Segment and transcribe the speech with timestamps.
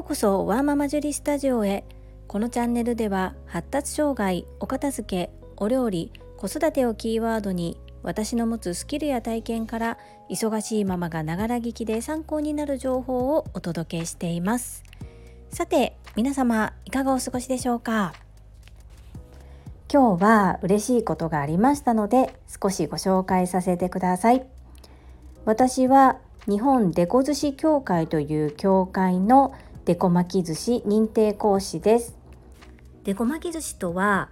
[0.00, 1.84] ようこそワーママジュリスタジオへ。
[2.26, 9.98] このチャンネルでは発達障害お片付けお料理子育てをキーワードに私の持つスキルや体験から
[10.30, 14.84] 忙しいママがながら聞きで参考になる情報をお届けしています。
[15.50, 18.14] さて皆様いかがお過ごしでしょうか？
[19.92, 24.46] 今日は嬉しいことがありましたので少しご紹介させてください。
[25.44, 26.16] 私は
[26.48, 29.52] 日本デコ寿司協会という協会の
[29.90, 32.16] デコ巻き寿司認定講師です。
[33.02, 34.30] デコ巻き寿司とは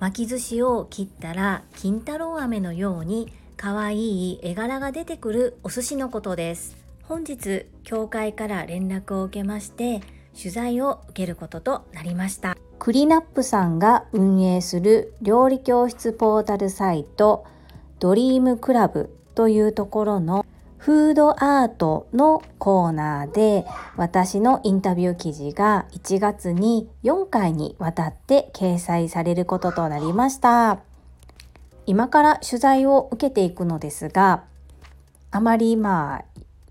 [0.00, 3.98] 巻き寿司を切ったら金太郎飴のように可愛
[4.32, 6.74] い絵柄が出てくるお寿司のことです。
[7.02, 10.00] 本日協会から連絡を受けまして
[10.34, 12.56] 取材を受けることとなりました。
[12.78, 17.44] クリナップさんが運営する料理教室ポータルサイト
[17.98, 20.46] ドリームクラブというところの
[20.78, 30.80] フードアートのコーナーで私のインタビュー記事が1月に4回にわたって掲載されることとなりました。
[31.88, 34.44] 今から取材を受けていくのですが
[35.30, 36.24] あまりまあ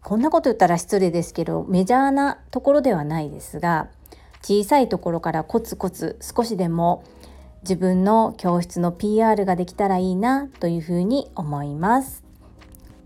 [0.03, 3.87] こんなこと言ったら失礼ですけどメジャーなところではないですが
[4.43, 7.03] 小さいところからコツコツ少しでも
[7.63, 12.26] 自分の教室の PR ができたらいいなというふうに思います。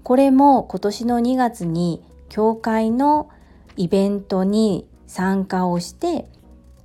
[0.04, 3.30] これも今年の2月に教会の
[3.78, 6.28] イベントに参加をして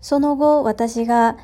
[0.00, 1.36] その後私が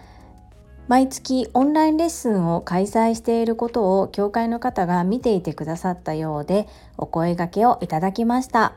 [0.89, 6.67] 毎月オンラインレッスンを開催していることを教会の方が見ていてくださったようで
[6.99, 8.75] お声がけをいただきました。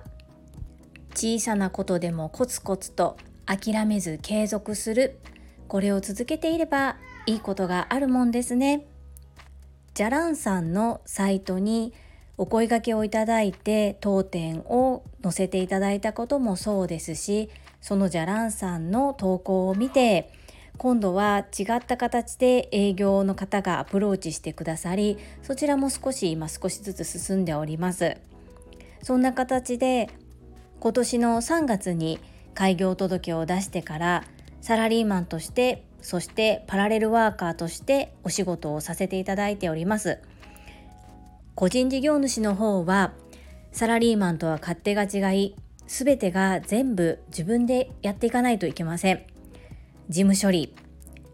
[1.15, 5.19] 小さなことでもコツコツと諦めず継続する。
[5.67, 8.85] これを続けていればいいことがあるもんですね。
[9.93, 11.93] じゃらんさんのサイトに
[12.37, 17.49] お声掛けをいただいて当店を載せていただいたこともそうですし
[17.81, 20.31] そのじゃらんさんの投稿を見て
[20.77, 28.17] 今度は違った形で営業の方がアプローチしてくださりそちらも少し今少しずつ進んでおります。
[29.01, 30.09] そんな形で
[30.79, 32.19] 今年の3月に
[32.55, 34.23] 開業届を出してから
[34.61, 40.19] サラリーマンとしてそしてパラレルワーカーとしてお仕事をさせていただいております。
[41.55, 43.13] 個人事業主の方は
[43.71, 45.55] サラリーマンとは勝手が違い
[45.87, 49.25] 全てが全部自分でやっていかないといけません。
[50.09, 50.75] 事務処理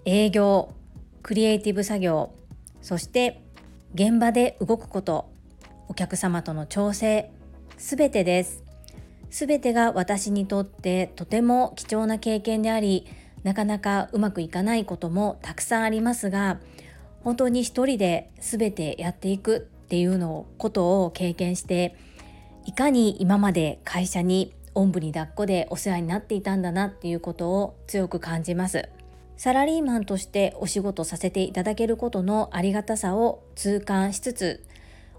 [0.05, 0.75] 営業
[1.23, 2.33] クリエイティブ作業
[2.81, 3.41] そして
[3.95, 5.31] 現場で動くこと
[5.87, 7.31] お客様との調整
[7.77, 8.63] 全てです。
[9.31, 13.07] 全てが私にとってとても貴重な経験であり
[13.43, 16.59] なかなかうまくいかないこともたくさんありますが
[17.23, 21.97] 本当に一人で全てやっていくっていうのことを経験して
[22.66, 28.88] いかに今まで会社におんぶに抱っこでお世話になっていたんだなっていうことを強く感じます。
[29.35, 34.63] サラリーマンとしてお仕事させていただけることのありがたさを痛感しつつ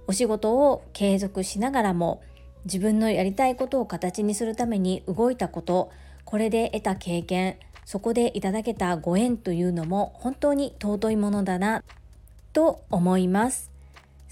[0.07, 2.23] お仕事を継続しながらも
[2.65, 5.91] 自分のやりたいことを形にするために動いたこと
[6.25, 11.85] これで得た経験そこでいただけたご縁というのも本当に尊いものだな
[12.55, 13.72] と思います。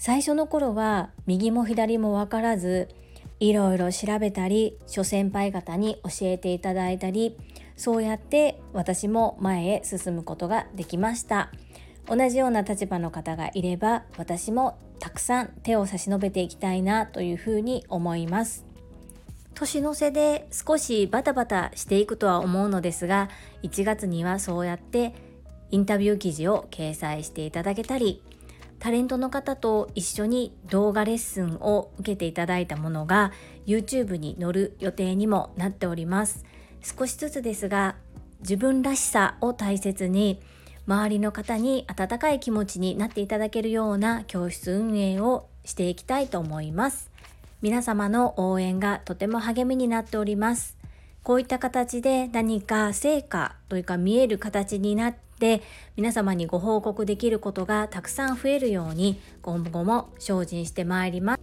[0.03, 2.89] 最初の頃は右も左も分からず
[3.39, 7.37] いろいろ調べたり諸先輩方に教えていただいたり
[7.77, 11.51] そうやって私も前へ進むことができました。
[12.07, 18.65] 同じような立場の方がいれば私もたくさん手を差し伸べていきたいなというふうに思います。
[19.53, 23.29] 年の瀬で少しバタバタしていくとは思うのですが
[23.61, 25.13] 1月にはそうやって
[25.69, 28.23] インタビュー記事を掲載していただけたり
[28.81, 33.31] タレントの方と一緒に動画レッスンを受けていただいたものが
[33.67, 36.43] YouTube に載る予定にもなっております。
[36.81, 37.95] 少しずつですが
[38.39, 40.41] 自分らしさを大切に
[40.87, 47.11] 周りの方に温かい気持ちになっていただけるような教室運営をしていきたいと思います。
[47.61, 50.75] 皆様の応援がとても励みになっております。
[51.21, 55.63] こういった形で何か成果というか見える形になってで
[55.97, 61.41] 皆様にご報告できることがたくさん増えるように今後も精進してまいります。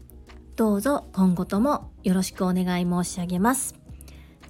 [0.54, 3.74] どうぞ今後ともよろしくお願い申し上げます。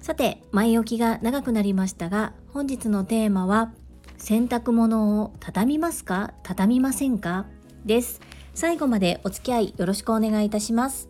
[0.01, 3.73] さて前置きが長くなりましたが本日のテーマは
[4.17, 6.33] 洗濯物を畳みますか？
[6.43, 7.47] 畳みませんか？
[7.85, 8.21] です。
[8.53, 11.09] 最後までお付き合いよろしくお願いいたします。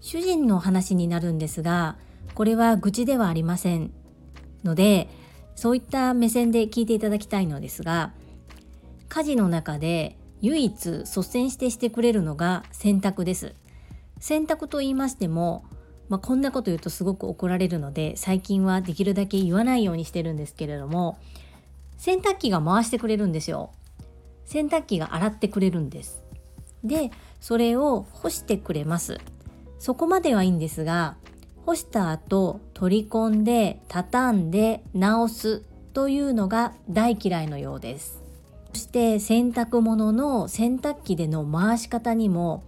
[0.00, 1.96] 主人の話になるんですが
[2.34, 3.92] これは愚痴ではありません
[4.64, 5.08] ので
[5.56, 8.12] そういった目線で聞いていただきたいのですが
[9.08, 13.54] 家事の中で唯一率先してしてくれるのが洗濯です。
[14.20, 15.64] 洗濯と言いましても
[16.08, 21.18] まあ、こんなこと言うとすごく怒られるので最近はできるだけ言わないようにしてるんですけれども
[21.96, 23.72] 洗濯機が回してくれるんですよ。
[24.44, 26.22] 洗濯機が洗ってくれるんです。
[26.84, 27.10] で
[27.40, 29.18] それを干してくれます。
[29.78, 31.16] そこまではいいんですが
[31.66, 35.62] 干した後取り込んで畳んで直す
[35.94, 38.22] というのが大嫌いのようです。
[38.72, 42.62] そして洗濯物の洗濯機での回し方にも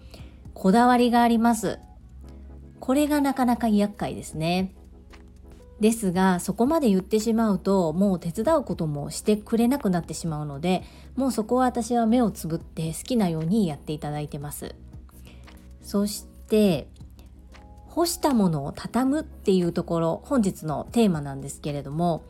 [0.52, 1.78] こだわりがあります。
[2.80, 4.74] これがなかなか厄介ですね。
[5.78, 10.82] ですがそこまで言ってしまうともう手伝うこともしてくれなくなってしまうので
[11.14, 14.74] もうそこは私は目をつぶって好きなようにやっていただいてます。
[15.82, 16.88] そして
[17.90, 22.24] 干したものを畳むっていうところ本日のテーマなんですけれども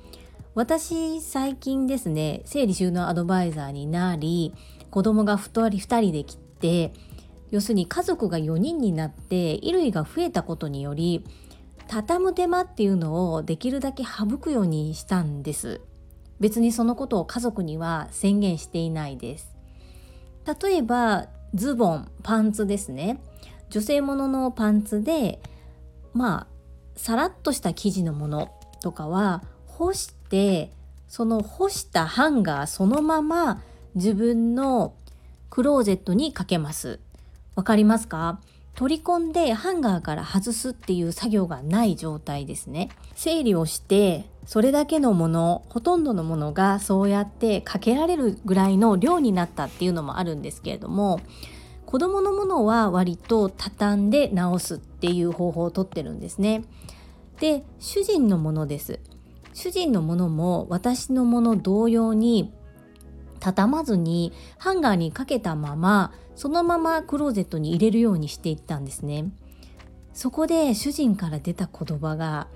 [0.54, 4.54] 私最近ですね整理収納アドバイザーになり
[4.90, 6.92] 子供が2人 ,2 人で来て
[7.50, 11.24] 要するに家族が4人になって衣類が増えたことにより
[11.86, 15.80] 畳む手間っていうのをできるだけ省くようにしたんです。
[16.38, 19.56] 別にそのことを家族には宣言していないです。
[20.62, 23.20] 例えばズボンパンツですね。
[23.70, 25.40] 女性もののパンツで
[26.14, 26.46] まあ
[26.96, 30.70] さらっとした生地のものとかは干して
[31.06, 33.62] その干したハンガーそのまま
[33.94, 34.94] 自分の
[35.50, 37.00] クローゼットにかけます。
[37.54, 38.40] わかりますか？
[38.74, 42.90] 取り込んでハンガーから外すっていう作業がない状態ですね。
[43.16, 51.20] 整理をしてそれだけのものほとんどのものがそうやってかけられるぐらいの量になったっていうのもあるんですけれども
[51.88, 56.64] 子供のものは割と畳んで直すっていう方法をとってるんですね。
[57.40, 59.00] で主人のものです。
[59.54, 62.52] 主人のものも私のもの同様に
[63.40, 69.32] 畳まずにハンガーにかけたままそのままクローゼットに入れるようにしていったんですね。
[70.12, 72.48] そこで主人から出た言葉が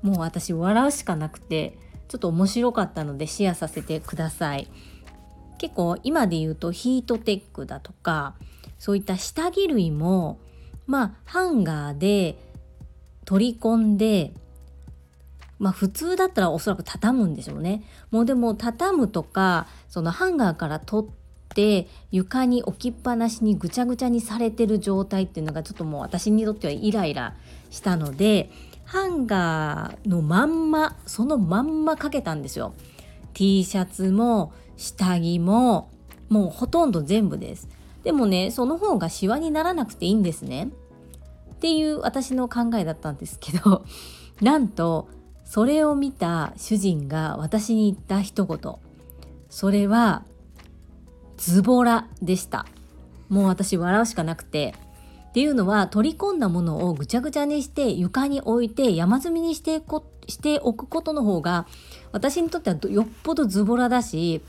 [0.00, 1.76] もう私笑うしかなくて
[2.08, 4.66] ちょっと面白かったのでシェアさせてください。
[5.58, 8.34] 結構今で言うとヒートテックだとか
[8.78, 10.38] そういった下着類も
[10.86, 12.38] まあハンガーで
[13.24, 14.32] 取り込んで
[15.58, 17.82] まあ普通だったらおそらく畳むんでしょうね。
[18.10, 21.10] もうでも畳むとかそのハンガーから取っ
[21.48, 27.34] て床に置きっぱなしにぐちゃぐちゃにされてる状態っていうのがちょっともう私にとってはイライラ
[27.70, 28.50] したので
[28.84, 32.72] ハンガーのまんまそのまんまかけたんですよ。
[33.34, 35.90] T シャツも下着も
[36.28, 37.68] もうほとんど全部です。
[38.08, 40.70] でもねその方がシワにならなくていいんですね。
[41.52, 43.84] っていう私の考えだったんですけど
[44.40, 45.08] なんと
[45.44, 48.74] それを見た主人が私に言った一言。
[49.50, 50.24] それは
[51.36, 52.64] ズボラでした。
[53.28, 54.74] もう私笑うしかなくて。
[55.28, 61.66] っていうのは取り込んだものをぐちゃぐちゃにして床に置いて山積みにしてこしておくことの方が
[62.12, 64.40] 私にとってはよっぽどズボラだし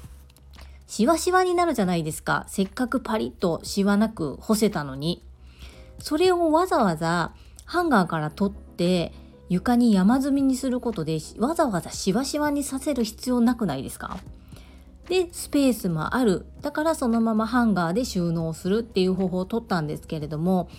[0.90, 2.46] しわしわになるじゃないですか。
[2.48, 5.24] せっかくパリッとしわなく干せたのに。
[6.00, 7.32] それをわざわざ
[7.64, 9.14] ハンガーから取って
[9.50, 14.18] 床に山積みにすることでわざわざしわしわにさせる必要なくないですか？
[15.08, 16.48] でスペースもある。
[16.62, 20.70] だからそのままハンガーで収納するっていう方法を取ったんですけれども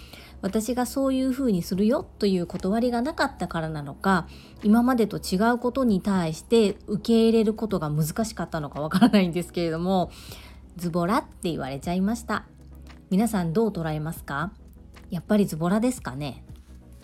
[0.43, 4.27] 私がそういうふうにするよという断りがなかったからなのか
[4.63, 10.11] 今までと違うことに対して受け入れることが難しかったのかわからないんですけれども
[10.77, 12.47] ズボラって言われちゃいました。
[13.11, 14.53] 皆さんどう捉えますか？
[15.11, 16.45] やっぱりズボラですかね？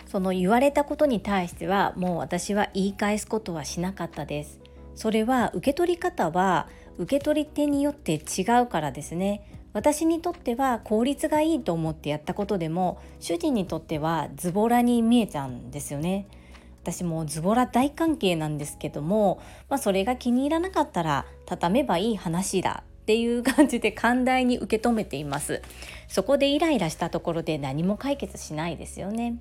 [0.06, 4.60] その言われたことに対してはもう私は言い返すことはしなかったです。
[4.94, 9.55] それは受け取り方は受け取り手によって違うからですね。
[9.76, 16.26] 私にとっては効率がいいと思ってやったことでも主人にとってはズボラに見えちゃうんですよね。
[16.82, 25.60] 私もズボラ大関係なんですけども、まあ、それが気に入らなかったら畳めばいい話だっていう感じで寛大に受け止めています。
[26.08, 29.36] そこでイライラしたところで何も解決しないですよね。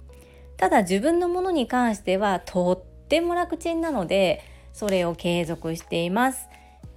[0.57, 6.49] ただ自分のものに関してはとっても楽ちんなのでそれを継続しています。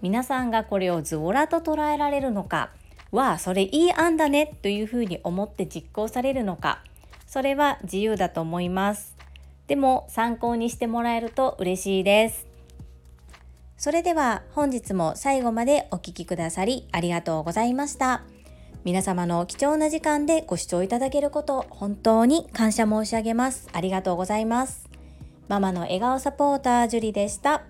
[0.03, 2.71] 皆さんがこれをズボラと捉えられるのか
[3.11, 6.83] はそれいい案だねというふうに思って実行されるのか
[7.27, 9.17] それは自由だと思います
[9.67, 12.49] でも参考にしてもらえると嬉しいです
[13.79, 18.23] それでは本日も最後までお聴きくださりありがとうございました。
[18.85, 23.69] 皆様の貴重な時間でご視聴いただけること本当に感謝申し上げます。
[23.73, 24.89] ありがとうございます。
[25.47, 27.63] ママの笑顔サポータージュリでした。